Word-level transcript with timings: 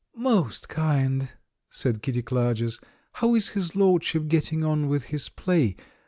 "Most 0.15 0.67
kind!" 0.67 1.29
said 1.69 2.01
Kitty 2.01 2.23
Clarges. 2.23 2.79
"How 3.13 3.35
is 3.35 3.49
his 3.49 3.75
lordship 3.75 4.27
getting 4.29 4.63
on 4.63 4.87
with 4.87 5.03
his 5.13 5.29
play? 5.29 5.75